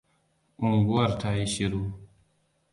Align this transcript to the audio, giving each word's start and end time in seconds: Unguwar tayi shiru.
Unguwar 0.65 1.11
tayi 1.19 1.45
shiru. 1.53 1.83